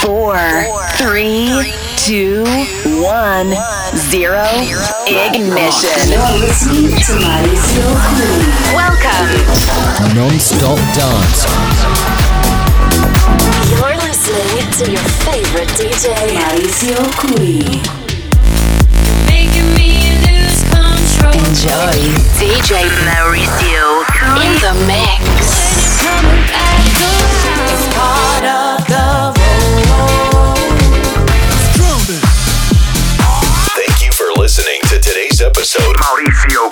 four, 0.00 0.36
three, 0.96 1.72
two, 1.96 2.42
one, 3.04 3.52
zero, 3.96 4.44
ignition. 5.06 6.16
Welcome. 8.72 9.28
Non-stop 10.16 10.80
dance. 10.96 11.44
You're 13.68 13.96
listening 14.00 14.72
to 14.72 14.90
your 14.90 15.06
favorite 15.28 15.68
DJ, 15.76 16.14
Mauricio 16.32 17.00
Cui. 17.20 17.60
Enjoy 21.50 21.98
DJ 22.38 22.88
Mauricio 23.04 23.84
in 24.40 24.52
the 24.64 24.72
mix. 24.86 25.20
It's 27.72 27.86
part 27.94 28.44
of 28.44 28.86
the 28.88 29.39
listening 34.50 34.80
to 34.82 34.98
today's 34.98 35.40
episode. 35.40 35.94
Mauricio 35.94 36.68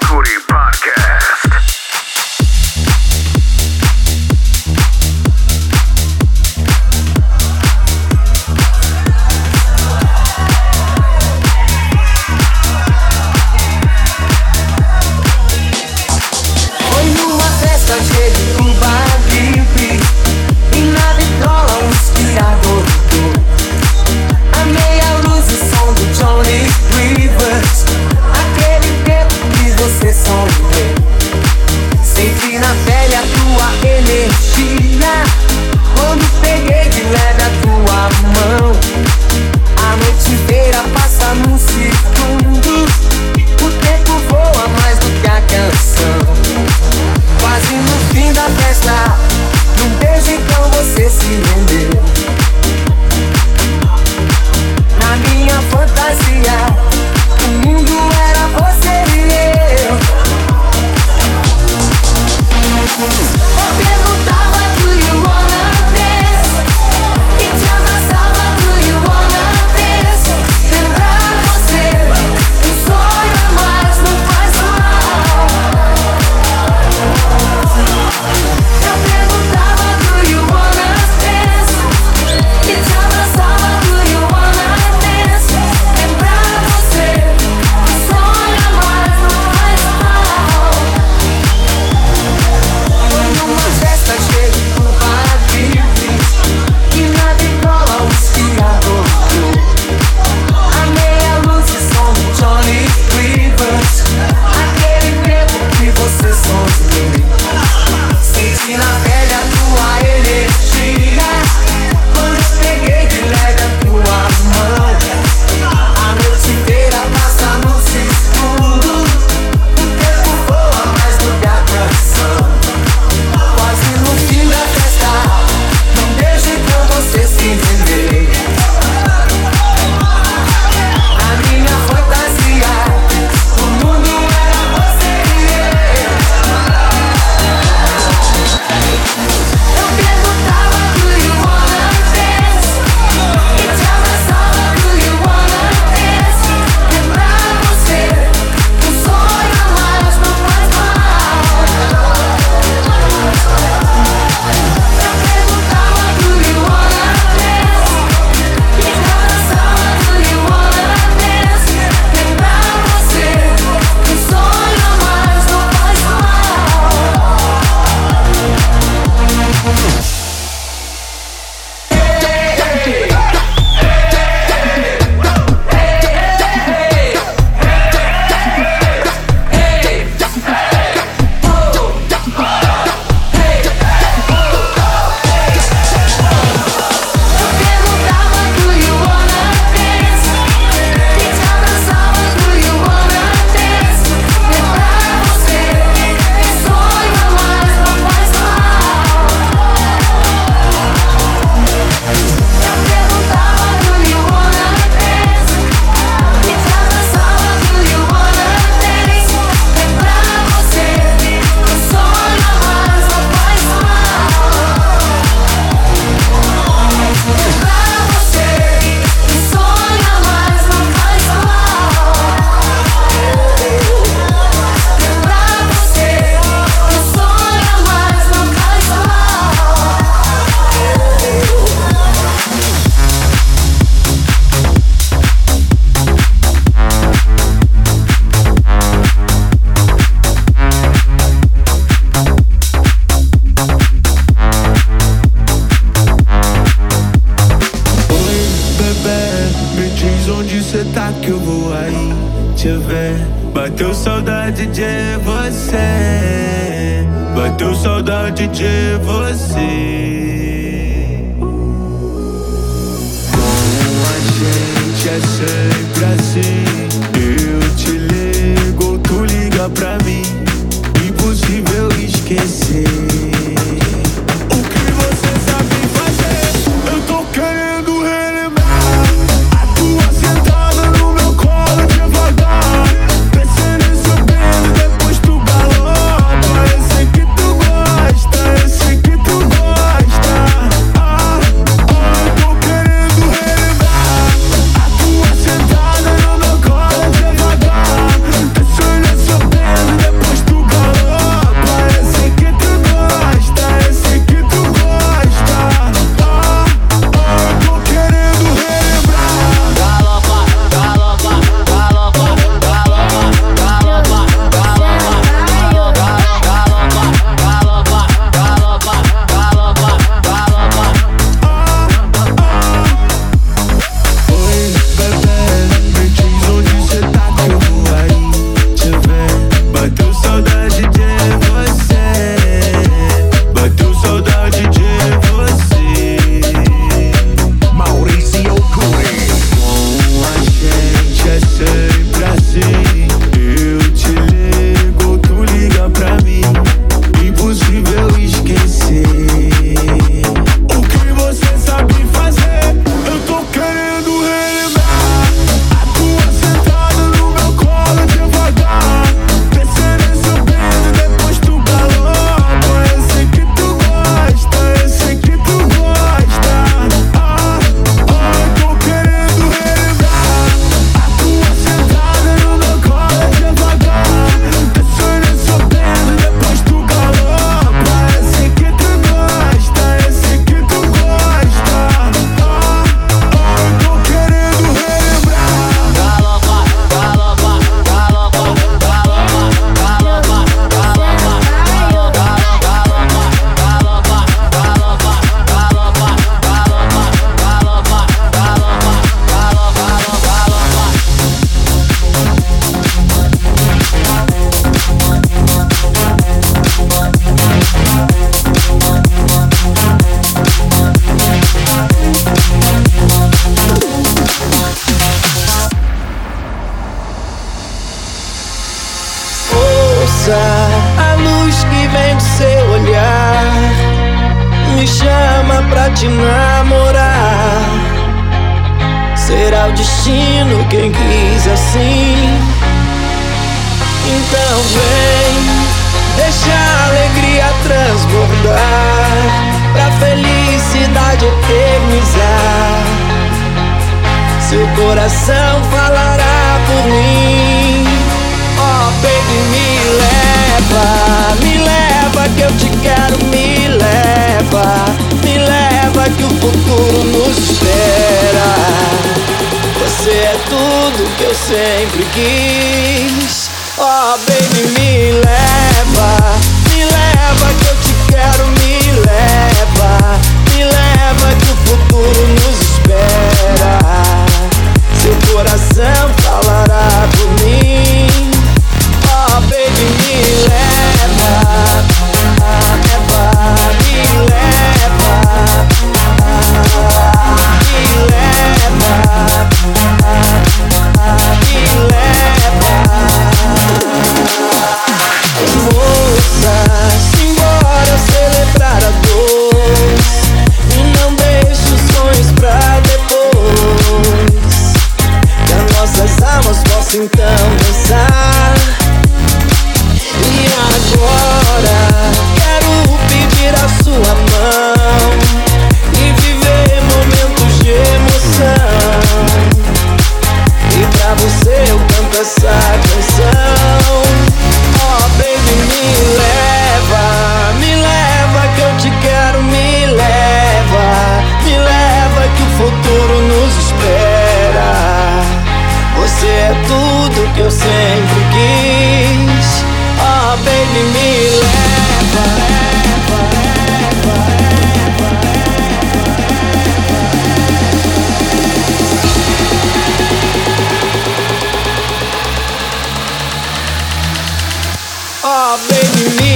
Baby. 555.66 556.18
you. 556.22 556.27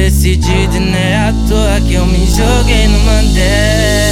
decidido, 0.00 0.80
né? 0.80 1.28
À 1.28 1.34
toa 1.46 1.78
que 1.82 1.92
eu 1.92 2.06
me 2.06 2.26
joguei 2.26 2.88
no 2.88 2.98
Mandela. 3.00 4.09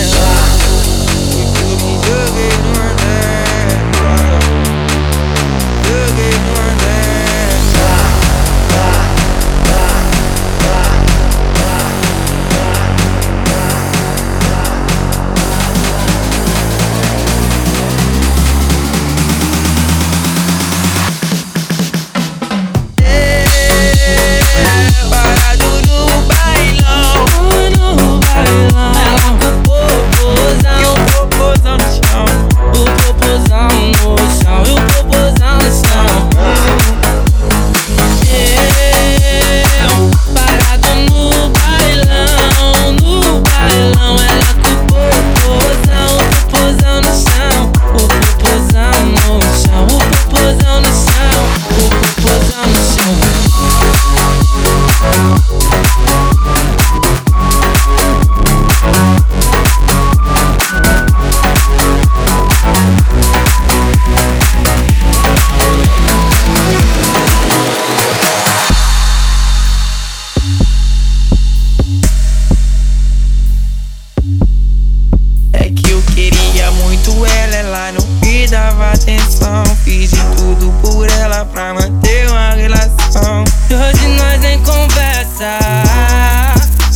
Que 75.70 75.90
eu 75.90 76.02
queria 76.14 76.70
muito 76.72 77.26
ela, 77.26 77.56
ela 77.56 77.92
não 77.92 78.06
me 78.22 78.46
dava 78.46 78.92
atenção. 78.92 79.64
Fiz 79.84 80.10
de 80.10 80.20
tudo 80.36 80.72
por 80.82 81.08
ela 81.10 81.44
pra 81.44 81.74
manter 81.74 82.28
uma 82.28 82.50
relação. 82.50 83.44
E 83.70 83.74
hoje 83.74 84.08
nós 84.16 84.40
nem 84.40 84.58
conversa. 84.62 85.58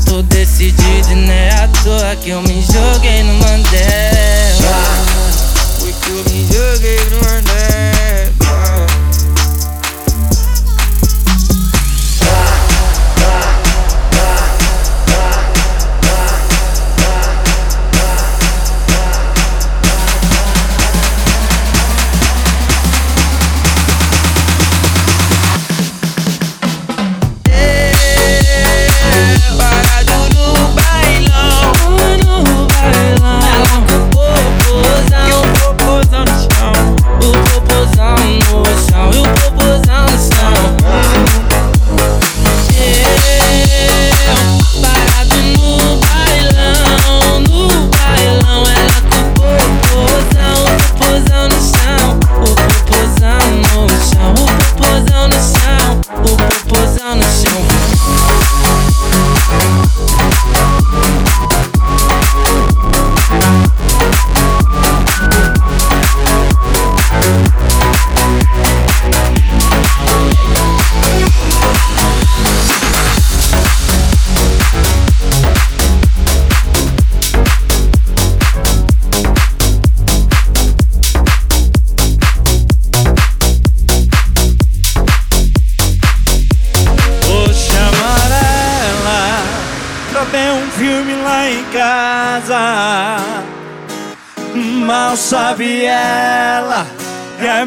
Tô 0.07 0.23
decidido 0.23 1.15
né, 1.17 1.51
a 1.53 1.65
à 1.65 1.69
toa 1.69 2.17
que 2.17 2.31
eu 2.31 2.43
me 2.43 2.61
joguei 2.63 3.23
no 3.23 3.35
Mandela. 3.35 3.83
foi 5.79 5.93
que 5.93 6.11
eu 6.11 6.25
me 6.31 6.47
joguei 6.47 6.99
no 7.11 7.17
Mandela. 7.17 7.62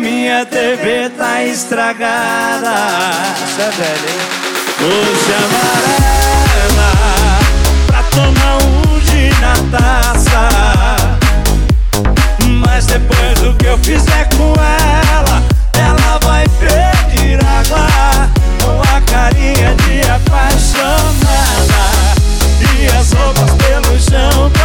minha 0.05 0.45
TV 0.45 1.09
tá 1.17 1.43
estragada. 1.43 2.75
Essa 3.43 3.61
é 3.63 3.71
velha, 3.71 4.09
hein? 4.11 4.45
Amarela, 5.45 6.91
pra 7.87 8.03
tomar 8.03 8.57
um 8.63 8.99
de 8.99 9.29
na 9.41 9.55
taça. 9.75 10.49
Mas 12.63 12.85
depois 12.85 13.39
do 13.39 13.55
que 13.55 13.65
eu 13.65 13.77
fizer 13.79 14.29
com 14.37 14.53
ela, 14.53 15.41
ela 15.73 16.19
vai 16.23 16.45
pedir 16.59 17.39
água 17.43 18.29
com 18.63 18.79
a 18.95 19.01
carinha 19.01 19.73
de 19.75 20.01
apaixonada 20.07 21.15
e 22.79 22.85
as 22.95 23.11
roupas 23.11 23.51
pelo 23.55 23.99
chão. 23.99 24.64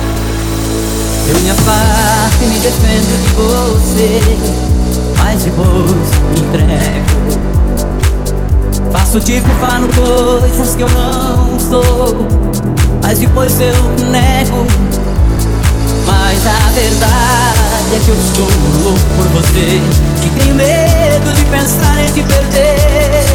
Eu 1.31 1.39
me 1.39 1.49
e 1.49 2.45
me 2.45 2.59
defendo 2.59 3.07
de 3.23 3.29
você, 3.35 4.19
mas 5.17 5.41
depois 5.43 6.11
me 6.29 6.39
entrego. 6.41 7.11
Faço 8.91 9.19
tipo 9.21 9.47
falo 9.61 9.87
coisas 9.93 10.75
que 10.75 10.81
eu 10.83 10.89
não 10.89 11.57
sou 11.57 12.27
Mas 13.01 13.19
depois 13.19 13.59
eu 13.61 13.73
nego. 14.09 14.67
Mas 16.05 16.45
a 16.45 16.71
verdade 16.73 17.95
é 17.95 17.99
que 18.03 18.09
eu 18.09 18.15
estou 18.15 18.49
louco 18.83 18.99
por 19.15 19.27
você 19.41 19.81
Que 20.21 20.29
tenho 20.39 20.55
medo 20.55 21.33
de 21.33 21.45
pensar 21.45 22.01
em 22.01 22.07
te 22.07 22.23
perder. 22.23 23.25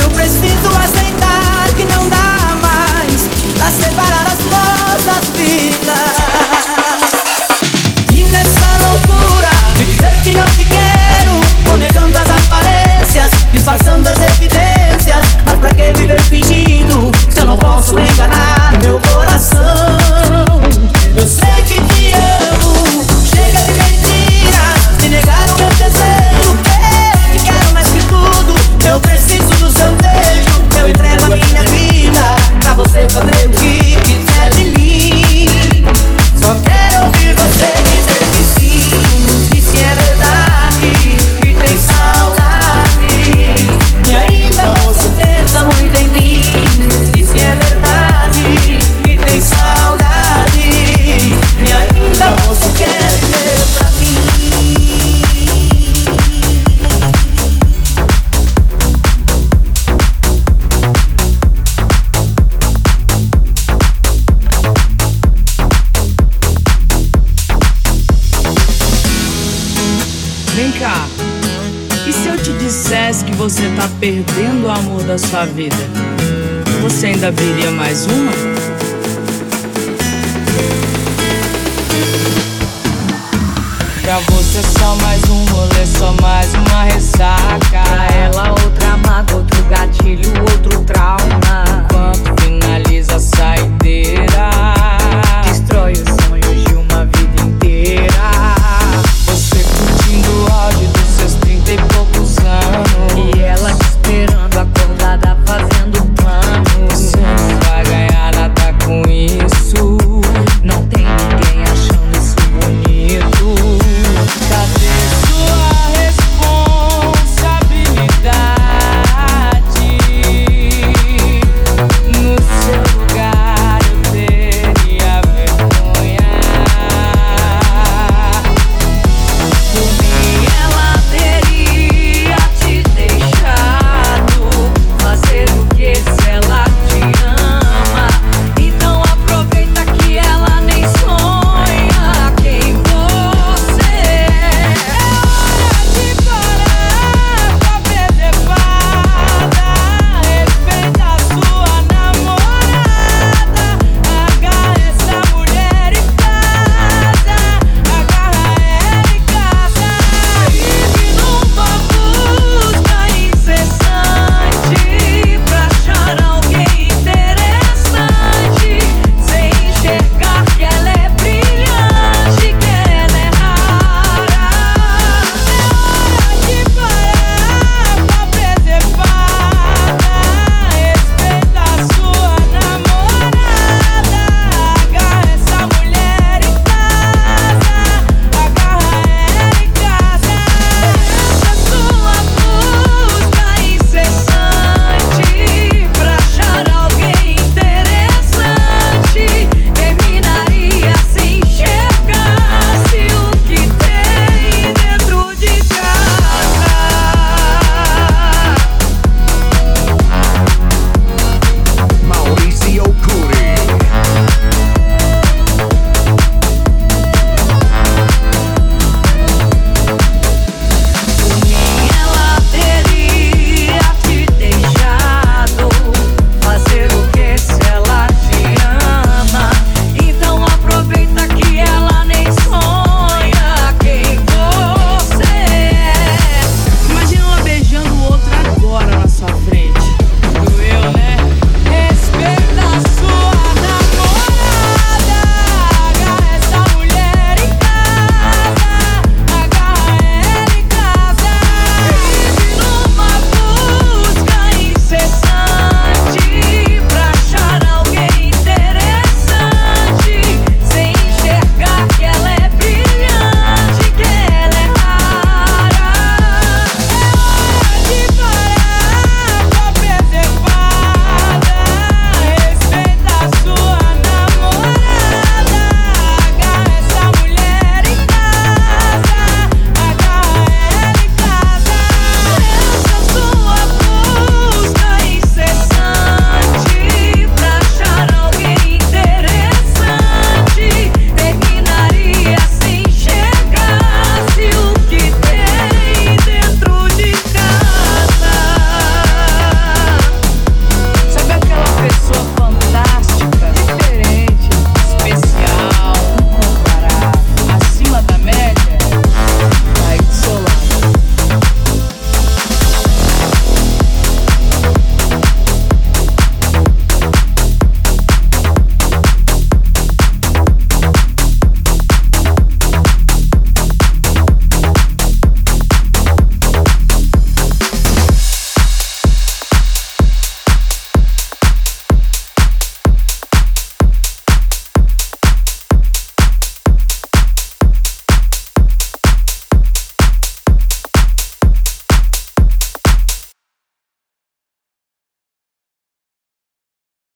Eu 0.00 0.08
preciso 0.10 0.68
aceitar 0.78 1.68
que 1.76 1.84
não 1.84 2.08
dá 2.08 2.56
mais 2.62 3.28
Pra 3.56 3.70
separar 3.70 4.26
as 4.26 4.38
nossas 4.46 5.28
vidas. 5.36 6.50
E 6.56 6.59
Oh. 8.92 9.39